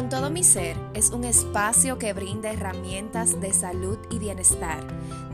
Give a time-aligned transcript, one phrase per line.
[0.00, 4.78] Con todo mi ser es un espacio que brinda herramientas de salud y bienestar,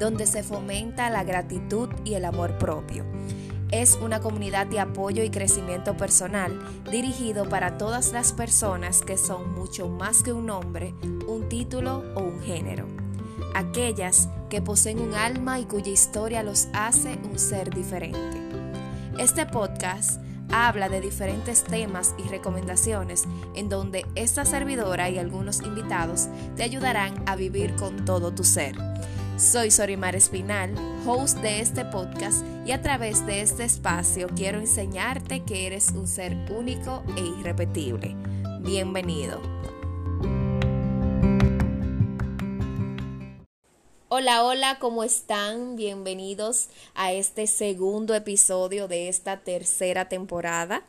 [0.01, 3.05] donde se fomenta la gratitud y el amor propio.
[3.71, 6.59] Es una comunidad de apoyo y crecimiento personal
[6.91, 10.95] dirigido para todas las personas que son mucho más que un nombre,
[11.29, 12.89] un título o un género.
[13.55, 18.37] Aquellas que poseen un alma y cuya historia los hace un ser diferente.
[19.17, 26.29] Este podcast habla de diferentes temas y recomendaciones en donde esta servidora y algunos invitados
[26.57, 28.75] te ayudarán a vivir con todo tu ser.
[29.37, 30.75] Soy Sorimar Espinal,
[31.07, 36.07] host de este podcast y a través de este espacio quiero enseñarte que eres un
[36.07, 38.17] ser único e irrepetible.
[38.61, 39.76] Bienvenido.
[44.09, 45.75] Hola, hola, ¿cómo están?
[45.75, 50.87] Bienvenidos a este segundo episodio de esta tercera temporada.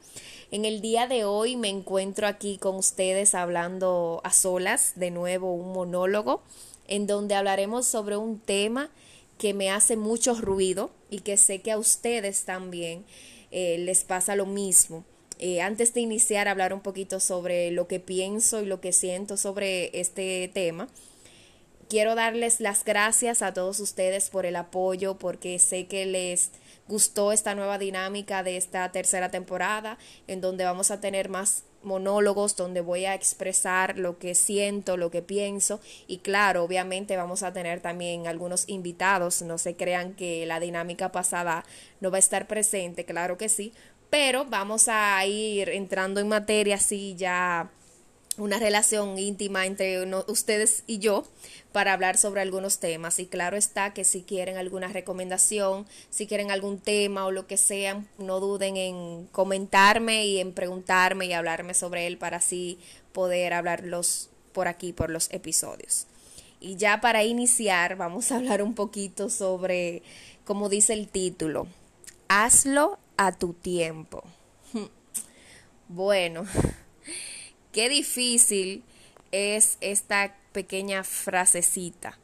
[0.51, 5.51] En el día de hoy me encuentro aquí con ustedes hablando a solas, de nuevo
[5.51, 6.43] un monólogo,
[6.87, 8.91] en donde hablaremos sobre un tema
[9.39, 13.03] que me hace mucho ruido y que sé que a ustedes también
[13.49, 15.05] eh, les pasa lo mismo.
[15.39, 19.37] Eh, antes de iniciar hablar un poquito sobre lo que pienso y lo que siento
[19.37, 20.87] sobre este tema,
[21.89, 26.51] quiero darles las gracias a todos ustedes por el apoyo, porque sé que les
[26.87, 32.55] gustó esta nueva dinámica de esta tercera temporada, en donde vamos a tener más monólogos,
[32.55, 37.53] donde voy a expresar lo que siento, lo que pienso, y claro, obviamente vamos a
[37.53, 41.65] tener también algunos invitados, no se crean que la dinámica pasada
[42.01, 43.73] no va a estar presente, claro que sí,
[44.09, 47.69] pero vamos a ir entrando en materia así ya
[48.37, 51.25] una relación íntima entre ustedes y yo
[51.71, 53.19] para hablar sobre algunos temas.
[53.19, 57.57] Y claro está que si quieren alguna recomendación, si quieren algún tema o lo que
[57.57, 62.79] sea, no duden en comentarme y en preguntarme y hablarme sobre él para así
[63.11, 66.07] poder hablarlos por aquí, por los episodios.
[66.59, 70.01] Y ya para iniciar, vamos a hablar un poquito sobre,
[70.45, 71.67] como dice el título,
[72.27, 74.23] hazlo a tu tiempo.
[75.89, 76.45] Bueno.
[77.71, 78.83] Qué difícil
[79.31, 82.17] es esta pequeña frasecita.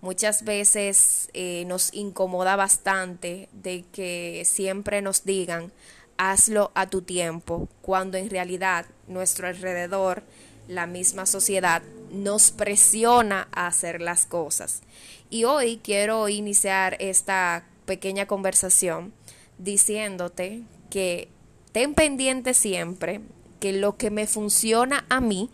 [0.00, 5.72] Muchas veces eh, nos incomoda bastante de que siempre nos digan
[6.20, 10.22] hazlo a tu tiempo, cuando en realidad nuestro alrededor,
[10.68, 14.82] la misma sociedad, nos presiona a hacer las cosas.
[15.30, 19.14] Y hoy quiero iniciar esta pequeña conversación
[19.56, 21.28] diciéndote que
[21.72, 23.22] ten pendiente siempre
[23.60, 25.50] que lo que me funciona a mí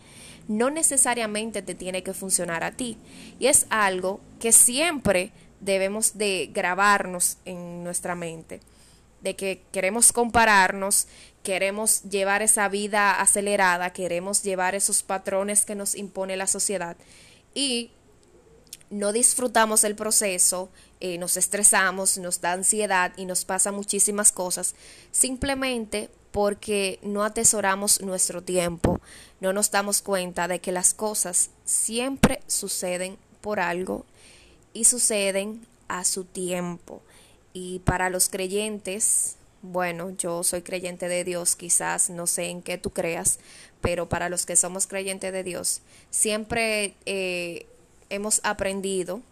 [0.49, 2.99] no necesariamente te tiene que funcionar a ti.
[3.39, 8.61] Y es algo que siempre debemos de grabarnos en nuestra mente,
[9.23, 11.09] de que queremos compararnos,
[11.43, 16.97] queremos llevar esa vida acelerada, queremos llevar esos patrones que nos impone la sociedad
[17.55, 17.91] y
[18.91, 24.75] no disfrutamos el proceso, eh, nos estresamos, nos da ansiedad y nos pasa muchísimas cosas,
[25.11, 29.01] simplemente porque no atesoramos nuestro tiempo,
[29.41, 34.05] no nos damos cuenta de que las cosas siempre suceden por algo
[34.75, 37.01] y suceden a su tiempo.
[37.55, 42.77] Y para los creyentes, bueno, yo soy creyente de Dios, quizás no sé en qué
[42.77, 43.39] tú creas,
[43.81, 45.81] pero para los que somos creyentes de Dios,
[46.11, 47.65] siempre eh,
[48.11, 49.23] hemos aprendido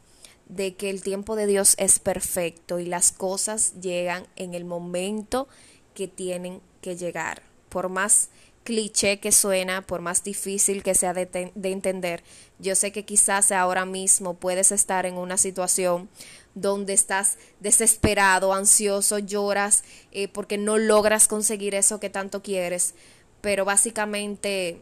[0.48, 5.48] de que el tiempo de Dios es perfecto y las cosas llegan en el momento
[5.94, 7.42] que tienen que llegar.
[7.68, 8.28] Por más
[8.64, 12.24] cliché que suena, por más difícil que sea de, entender,
[12.58, 16.08] yo sé que quizás ahora mismo puedes estar en una situación
[16.54, 22.94] donde estás desesperado, ansioso, lloras eh, porque no logras conseguir eso que tanto quieres,
[23.40, 24.80] pero básicamente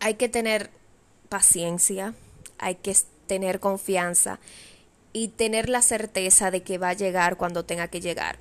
[0.00, 0.70] hay que tener
[1.28, 2.14] paciencia,
[2.58, 4.40] hay que tener confianza
[5.12, 8.38] y tener la certeza de que va a llegar cuando tenga que llegar.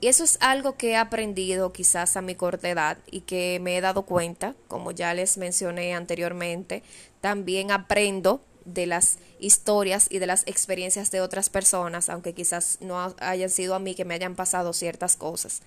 [0.00, 3.76] Y eso es algo que he aprendido quizás a mi corta edad y que me
[3.76, 6.82] he dado cuenta, como ya les mencioné anteriormente,
[7.20, 13.14] también aprendo de las historias y de las experiencias de otras personas, aunque quizás no
[13.18, 15.62] hayan sido a mí que me hayan pasado ciertas cosas.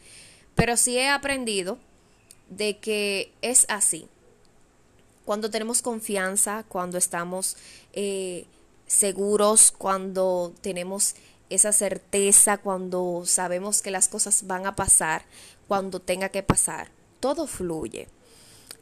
[0.55, 1.77] Pero sí he aprendido
[2.49, 4.07] de que es así.
[5.25, 7.57] Cuando tenemos confianza, cuando estamos
[7.93, 8.45] eh,
[8.87, 11.15] seguros, cuando tenemos
[11.49, 15.23] esa certeza cuando sabemos que las cosas van a pasar,
[15.67, 16.89] cuando tenga que pasar.
[17.19, 18.07] Todo fluye.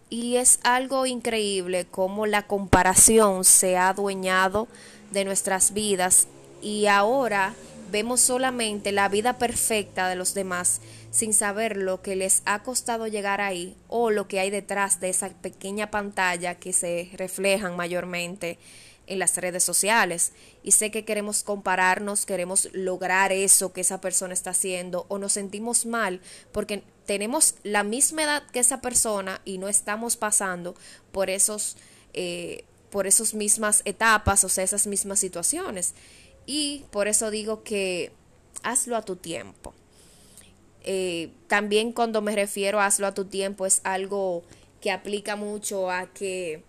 [0.10, 4.68] Y es algo increíble cómo la comparación se ha adueñado
[5.12, 6.28] de nuestras vidas
[6.62, 7.54] y ahora
[7.92, 13.08] vemos solamente la vida perfecta de los demás sin saber lo que les ha costado
[13.08, 18.60] llegar ahí o lo que hay detrás de esa pequeña pantalla que se reflejan mayormente
[19.08, 20.32] en las redes sociales.
[20.64, 25.34] Y sé que queremos compararnos, queremos lograr eso que esa persona está haciendo o nos
[25.34, 26.22] sentimos mal
[26.52, 30.76] porque tenemos la misma edad que esa persona y no estamos pasando
[31.12, 31.78] por esos...
[32.14, 35.96] Eh, por esas mismas etapas, o sea, esas mismas situaciones.
[36.46, 38.14] Y por eso digo que
[38.64, 39.74] hazlo a tu tiempo.
[40.84, 44.44] Eh, también cuando me refiero a hazlo a tu tiempo es algo
[44.80, 46.64] que aplica mucho a que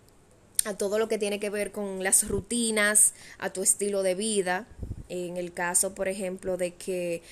[0.67, 4.67] a todo lo que tiene que ver con las rutinas, a tu estilo de vida.
[5.09, 7.23] En el caso, por ejemplo, de que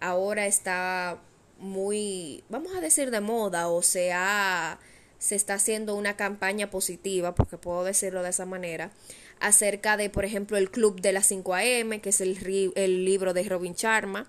[0.00, 1.20] ahora está
[1.58, 4.78] muy, vamos a decir, de moda o sea,
[5.18, 8.92] se está haciendo una campaña positiva, porque puedo decirlo de esa manera,
[9.40, 13.34] acerca de, por ejemplo, el Club de las 5 AM, que es el, el libro
[13.34, 14.28] de Robin Sharma,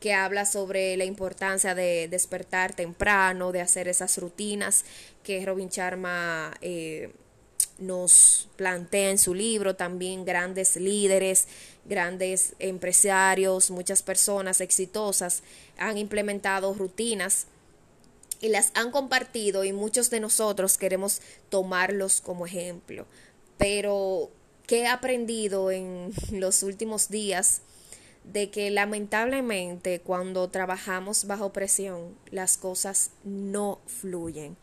[0.00, 4.84] que habla sobre la importancia de despertar temprano, de hacer esas rutinas
[5.22, 7.12] que Robin Sharma eh,
[7.82, 11.46] nos plantea en su libro, también grandes líderes,
[11.84, 15.42] grandes empresarios, muchas personas exitosas
[15.78, 17.46] han implementado rutinas
[18.40, 23.06] y las han compartido y muchos de nosotros queremos tomarlos como ejemplo.
[23.56, 24.30] Pero,
[24.66, 27.62] ¿qué he aprendido en los últimos días?
[28.24, 34.56] De que lamentablemente cuando trabajamos bajo presión las cosas no fluyen.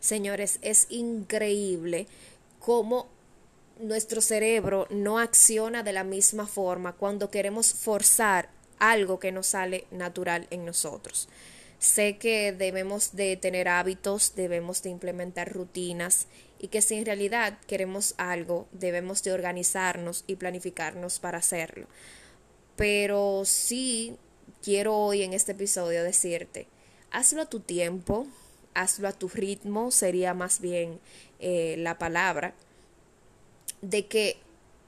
[0.00, 2.06] Señores, es increíble
[2.62, 3.08] cómo
[3.80, 9.86] nuestro cerebro no acciona de la misma forma cuando queremos forzar algo que no sale
[9.90, 11.28] natural en nosotros.
[11.80, 16.28] Sé que debemos de tener hábitos, debemos de implementar rutinas
[16.60, 21.88] y que si en realidad queremos algo, debemos de organizarnos y planificarnos para hacerlo.
[22.76, 24.16] Pero sí
[24.62, 26.68] quiero hoy en este episodio decirte,
[27.10, 28.28] hazlo a tu tiempo,
[28.74, 31.00] hazlo a tu ritmo, sería más bien
[31.42, 32.54] eh, la palabra,
[33.82, 34.36] de que,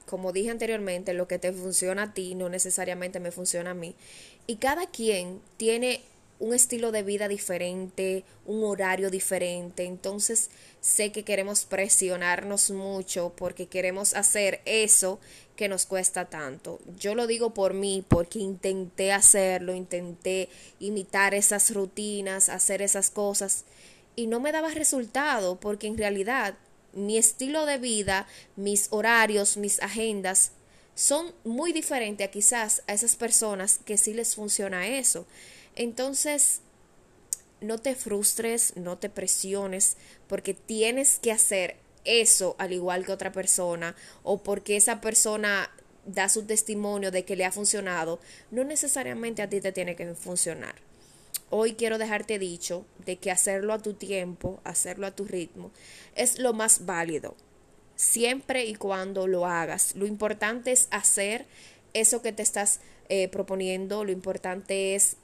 [0.05, 3.93] como dije anteriormente, lo que te funciona a ti no necesariamente me funciona a mí.
[4.47, 6.01] Y cada quien tiene
[6.39, 9.85] un estilo de vida diferente, un horario diferente.
[9.85, 10.49] Entonces
[10.81, 15.19] sé que queremos presionarnos mucho porque queremos hacer eso
[15.55, 16.79] que nos cuesta tanto.
[16.99, 20.49] Yo lo digo por mí porque intenté hacerlo, intenté
[20.79, 23.63] imitar esas rutinas, hacer esas cosas
[24.15, 26.55] y no me daba resultado porque en realidad
[26.93, 30.51] mi estilo de vida, mis horarios, mis agendas
[30.95, 35.25] son muy diferentes a quizás a esas personas que sí les funciona eso.
[35.75, 36.61] Entonces,
[37.59, 39.97] no te frustres, no te presiones,
[40.27, 45.69] porque tienes que hacer eso al igual que otra persona, o porque esa persona
[46.05, 48.19] da su testimonio de que le ha funcionado,
[48.51, 50.75] no necesariamente a ti te tiene que funcionar.
[51.49, 55.71] Hoy quiero dejarte dicho de que hacerlo a tu tiempo, hacerlo a tu ritmo,
[56.15, 57.35] es lo más válido,
[57.95, 59.95] siempre y cuando lo hagas.
[59.95, 61.45] Lo importante es hacer
[61.93, 62.79] eso que te estás
[63.09, 65.17] eh, proponiendo, lo importante es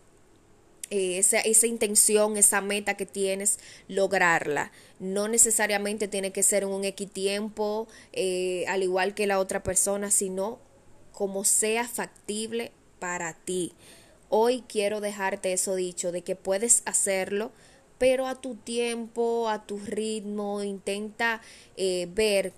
[0.91, 4.71] eh, esa, esa, intención, esa meta que tienes, lograrla.
[4.99, 10.59] No necesariamente tiene que ser un equitiempo, eh, al igual que la otra persona, sino
[11.13, 13.73] como sea factible para ti.
[14.33, 17.51] Hoy quiero dejarte eso dicho, de que puedes hacerlo,
[17.97, 21.41] pero a tu tiempo, a tu ritmo, intenta
[21.75, 22.53] eh, ver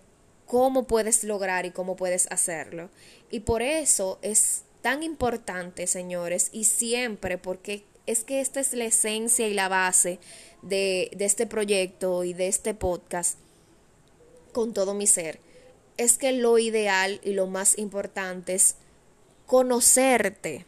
[0.45, 2.91] cómo puedes lograr y cómo puedes hacerlo.
[3.31, 8.85] Y por eso es tan importante, señores, y siempre, porque es que esta es la
[8.85, 10.19] esencia y la base
[10.61, 13.39] de, de este proyecto y de este podcast
[14.51, 15.39] con todo mi ser.
[15.97, 18.75] Es que lo ideal y lo más importante es
[19.47, 20.67] conocerte,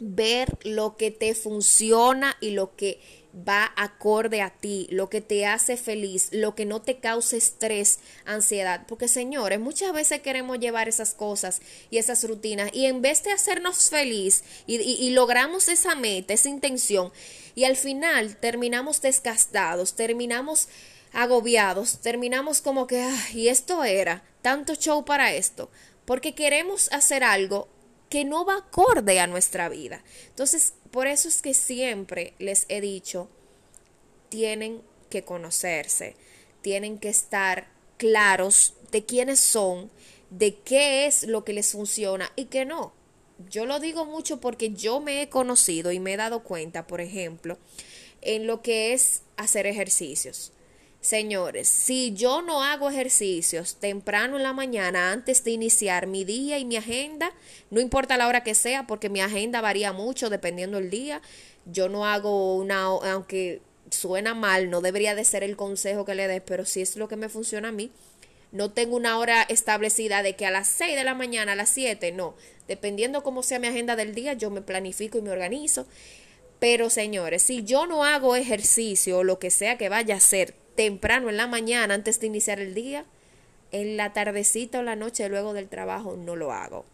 [0.00, 3.00] ver lo que te funciona y lo que
[3.46, 8.00] va acorde a ti, lo que te hace feliz, lo que no te cause estrés,
[8.24, 8.84] ansiedad.
[8.86, 13.32] Porque señores, muchas veces queremos llevar esas cosas y esas rutinas y en vez de
[13.32, 17.12] hacernos feliz y, logramos esa meta, esa intención
[17.54, 20.68] y al final terminamos desgastados, terminamos
[21.12, 25.70] agobiados, terminamos como que, y esto era, tanto show para esto,
[26.04, 27.68] porque queremos hacer algo
[28.08, 30.02] que no va acorde a nuestra vida.
[30.28, 33.28] Entonces, por eso es que siempre les he dicho,
[34.28, 36.16] tienen que conocerse,
[36.62, 39.90] tienen que estar claros de quiénes son,
[40.30, 42.92] de qué es lo que les funciona y qué no.
[43.50, 47.00] Yo lo digo mucho porque yo me he conocido y me he dado cuenta, por
[47.00, 47.58] ejemplo,
[48.20, 50.52] en lo que es hacer ejercicios.
[51.00, 56.58] Señores, si yo no hago ejercicios temprano en la mañana antes de iniciar mi día
[56.58, 57.32] y mi agenda,
[57.70, 61.22] no importa la hora que sea, porque mi agenda varía mucho dependiendo del día,
[61.66, 66.26] yo no hago una, aunque suena mal, no debería de ser el consejo que le
[66.26, 67.90] des, pero si es lo que me funciona a mí.
[68.50, 71.68] No tengo una hora establecida de que a las 6 de la mañana, a las
[71.68, 72.34] 7, no.
[72.66, 75.86] Dependiendo cómo sea mi agenda del día, yo me planifico y me organizo.
[76.58, 80.54] Pero señores, si yo no hago ejercicio o lo que sea que vaya a hacer
[80.78, 83.04] temprano en la mañana antes de iniciar el día,
[83.72, 86.84] en la tardecita o la noche luego del trabajo no lo hago.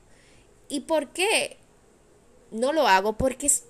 [0.70, 1.58] ¿Y por qué
[2.50, 3.18] no lo hago?
[3.18, 3.64] Porque es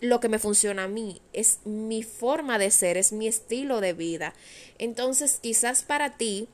[0.00, 3.92] lo que me funciona a mí, es mi forma de ser, es mi estilo de
[3.92, 4.34] vida.
[4.78, 6.48] Entonces, quizás para ti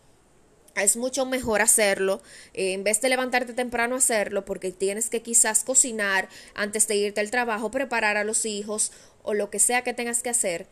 [0.76, 2.20] es mucho mejor hacerlo,
[2.52, 7.22] eh, en vez de levantarte temprano hacerlo, porque tienes que quizás cocinar antes de irte
[7.22, 10.66] al trabajo, preparar a los hijos o lo que sea que tengas que hacer.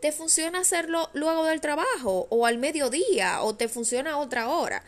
[0.00, 4.84] Te funciona hacerlo luego del trabajo o al mediodía o te funciona a otra hora.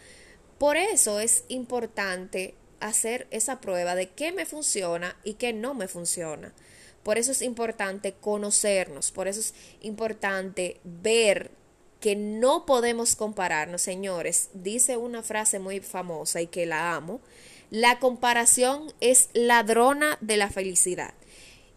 [0.59, 5.89] Por eso es importante hacer esa prueba de qué me funciona y qué no me
[5.89, 6.53] funciona.
[7.03, 11.51] Por eso es importante conocernos, por eso es importante ver
[12.01, 14.51] que no podemos compararnos, señores.
[14.53, 17.21] Dice una frase muy famosa y que la amo.
[17.71, 21.15] La comparación es ladrona de la felicidad.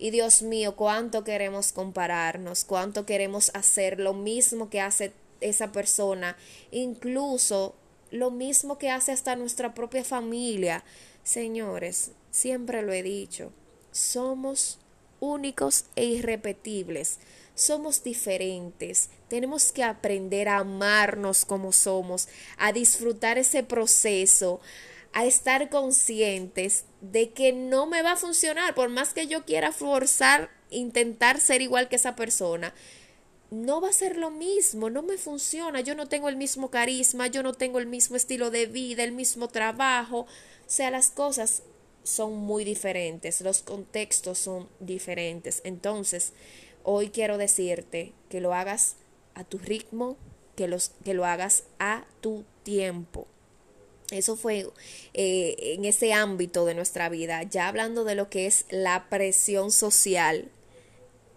[0.02, 6.36] Y Dios mío, cuánto queremos compararnos, cuánto queremos hacer lo mismo que hace esa persona,
[6.72, 7.76] incluso
[8.10, 10.84] lo mismo que hace hasta nuestra propia familia.
[11.24, 13.52] Señores, siempre lo he dicho,
[13.92, 14.80] somos
[15.20, 17.20] únicos e irrepetibles
[17.54, 22.28] somos diferentes, tenemos que aprender a amarnos como somos,
[22.58, 24.62] a disfrutar ese proceso,
[25.14, 29.72] a estar conscientes de que no me va a funcionar, por más que yo quiera
[29.72, 32.74] forzar, intentar ser igual que esa persona,
[33.50, 37.28] no va a ser lo mismo, no me funciona, yo no tengo el mismo carisma,
[37.28, 40.28] yo no tengo el mismo estilo de vida, el mismo trabajo, o
[40.68, 41.64] sea, las cosas
[42.04, 45.62] son muy diferentes, los contextos son diferentes.
[45.66, 46.32] Entonces,
[46.84, 48.96] Hoy quiero decirte que lo hagas
[49.36, 50.18] a tu ritmo,
[50.56, 53.28] que, los, que lo hagas a tu tiempo.
[54.12, 54.68] Eso fue
[55.14, 57.44] eh, en ese ámbito de nuestra vida.
[57.44, 60.50] Ya hablando de lo que es la presión social.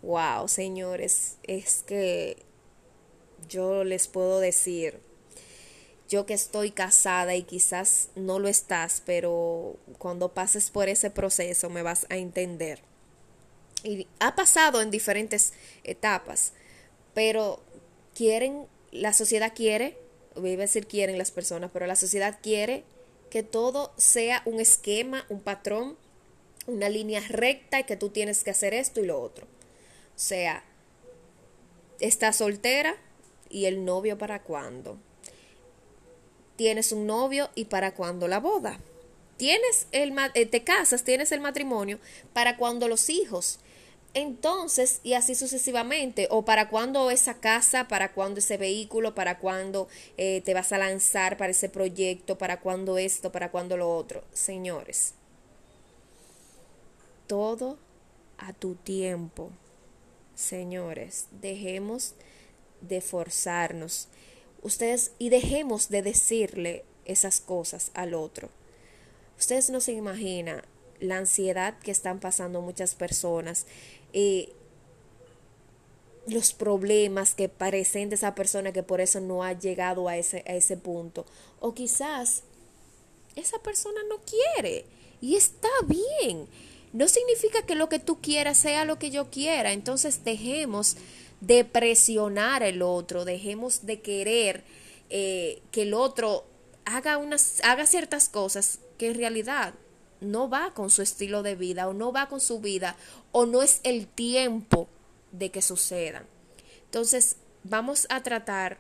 [0.03, 2.37] Wow, señores, es que
[3.49, 5.01] yo les puedo decir,
[6.09, 11.71] yo que estoy casada y quizás no lo estás, pero cuando pases por ese proceso
[11.71, 12.83] me vas a entender
[13.85, 15.53] y ha pasado en diferentes
[15.85, 16.53] etapas,
[17.13, 17.61] pero
[18.15, 19.97] quieren, la sociedad quiere,
[20.37, 22.85] voy a decir quieren las personas, pero la sociedad quiere
[23.31, 25.97] que todo sea un esquema, un patrón,
[26.67, 29.47] una línea recta y que tú tienes que hacer esto y lo otro.
[29.47, 30.65] O sea,
[32.01, 32.97] estás soltera
[33.51, 34.99] y el novio para cuándo.
[36.57, 38.79] Tienes un novio y para cuándo la boda.
[39.37, 41.99] Tienes el eh, te casas, tienes el matrimonio
[42.33, 43.59] para cuando los hijos.
[44.15, 49.89] Entonces, y así sucesivamente, o para cuándo esa casa, para cuándo ese vehículo, para cuándo
[50.17, 54.23] eh, te vas a lanzar para ese proyecto, para cuándo esto, para cuándo lo otro.
[54.33, 55.15] Señores,
[57.27, 57.77] todo
[58.39, 59.51] a tu tiempo.
[60.37, 62.15] Señores, dejemos
[62.81, 64.09] de forzarnos.
[64.63, 68.49] Ustedes, y dejemos de decirle esas cosas al otro.
[69.39, 70.63] Ustedes no se imaginan
[71.01, 73.67] la ansiedad que están pasando muchas personas,
[74.15, 74.53] eh,
[76.27, 80.43] los problemas que parecen de esa persona que por eso no ha llegado a ese,
[80.47, 81.27] a ese punto.
[81.61, 82.45] O quizás
[83.37, 84.87] esa persona no quiere
[85.21, 86.47] y está bien.
[86.93, 89.73] No significa que lo que tú quieras sea lo que yo quiera.
[89.73, 90.97] Entonces dejemos
[91.41, 94.65] de presionar al otro, dejemos de querer
[95.11, 96.45] eh, que el otro
[96.85, 99.75] haga, unas, haga ciertas cosas que en realidad
[100.25, 102.97] no va con su estilo de vida o no va con su vida
[103.33, 104.89] o no es el tiempo
[105.33, 106.27] de que sucedan.
[106.85, 108.79] Entonces, vamos a tratar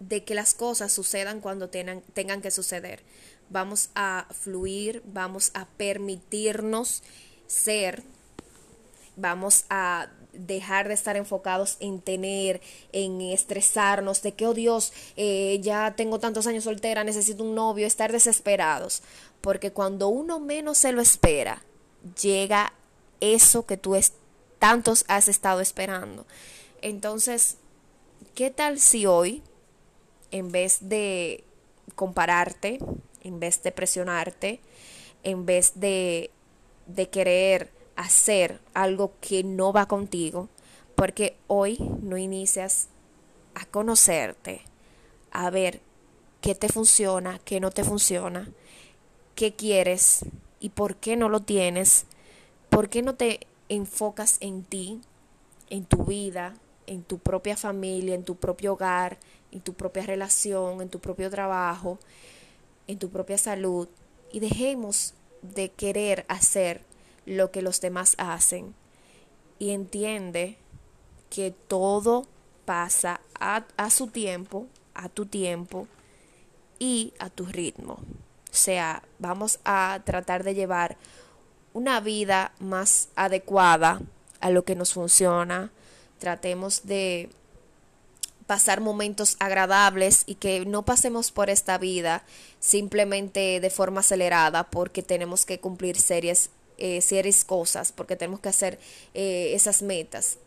[0.00, 3.02] de que las cosas sucedan cuando tengan, tengan que suceder.
[3.48, 7.02] Vamos a fluir, vamos a permitirnos
[7.46, 8.02] ser,
[9.16, 12.60] vamos a dejar de estar enfocados en tener,
[12.92, 17.86] en estresarnos, de que, oh Dios, eh, ya tengo tantos años soltera, necesito un novio,
[17.86, 19.02] estar desesperados.
[19.40, 21.62] Porque cuando uno menos se lo espera,
[22.20, 22.72] llega
[23.20, 23.96] eso que tú
[24.58, 26.26] tantos has estado esperando.
[26.82, 27.56] Entonces,
[28.34, 29.42] ¿qué tal si hoy,
[30.30, 31.44] en vez de
[31.94, 32.78] compararte,
[33.22, 34.60] en vez de presionarte,
[35.22, 36.30] en vez de,
[36.86, 40.48] de querer hacer algo que no va contigo,
[40.94, 42.88] porque hoy no inicias
[43.54, 44.62] a conocerte,
[45.30, 45.80] a ver
[46.40, 48.48] qué te funciona, qué no te funciona,
[49.34, 50.24] qué quieres
[50.60, 52.06] y por qué no lo tienes,
[52.68, 55.00] por qué no te enfocas en ti,
[55.70, 56.54] en tu vida,
[56.86, 59.18] en tu propia familia, en tu propio hogar,
[59.52, 61.98] en tu propia relación, en tu propio trabajo,
[62.86, 63.88] en tu propia salud.
[64.32, 66.82] Y dejemos de querer hacer
[67.26, 68.74] lo que los demás hacen
[69.58, 70.56] y entiende
[71.28, 72.26] que todo
[72.64, 75.86] pasa a, a su tiempo, a tu tiempo
[76.78, 77.94] y a tu ritmo.
[77.94, 80.96] O sea, vamos a tratar de llevar
[81.74, 84.00] una vida más adecuada
[84.40, 85.70] a lo que nos funciona.
[86.18, 87.28] Tratemos de
[88.46, 92.24] pasar momentos agradables y que no pasemos por esta vida
[92.60, 98.48] simplemente de forma acelerada porque tenemos que cumplir series, eh, series cosas, porque tenemos que
[98.48, 98.78] hacer
[99.14, 100.38] eh, esas metas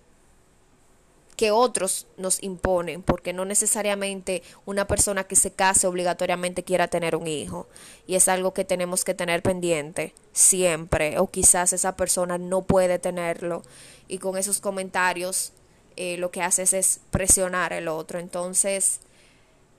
[1.39, 7.15] que otros nos imponen, porque no necesariamente una persona que se case obligatoriamente quiera tener
[7.15, 7.65] un hijo,
[8.07, 13.00] y es algo que tenemos que tener pendiente siempre, o quizás esa persona no puede
[13.00, 13.63] tenerlo,
[14.09, 15.53] y con esos comentarios
[15.95, 19.00] eh, lo que haces es presionar al otro, entonces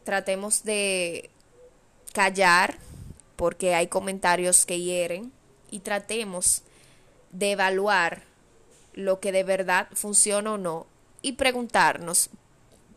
[0.04, 1.28] tratemos de
[2.14, 2.78] callar,
[3.36, 5.30] porque hay comentarios que hieren,
[5.70, 6.62] y tratemos
[7.30, 8.22] de evaluar
[8.92, 10.86] lo que de verdad funciona o no
[11.22, 12.30] y preguntarnos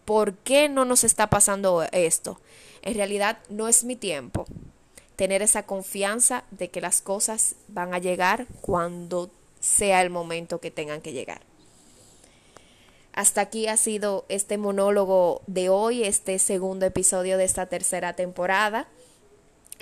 [0.06, 2.39] por qué no nos está pasando esto.
[2.82, 4.46] En realidad no es mi tiempo.
[5.15, 10.72] Tener esa confianza de que las cosas van a llegar cuando sea el momento que
[10.72, 11.42] tengan que llegar.
[13.13, 18.88] Hasta aquí ha sido este monólogo de hoy, este segundo episodio de esta tercera temporada.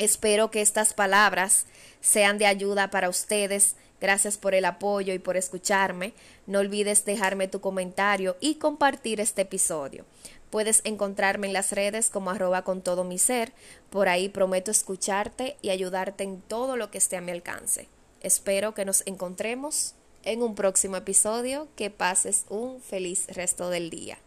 [0.01, 1.67] Espero que estas palabras
[2.01, 6.13] sean de ayuda para ustedes Gracias por el apoyo y por escucharme.
[6.47, 10.05] No olvides dejarme tu comentario y compartir este episodio.
[10.49, 13.53] Puedes encontrarme en las redes como arroba con todo mi ser.
[13.91, 17.87] Por ahí prometo escucharte y ayudarte en todo lo que esté a mi alcance.
[18.21, 19.93] Espero que nos encontremos
[20.23, 21.67] en un próximo episodio.
[21.75, 24.17] Que pases un feliz resto del día.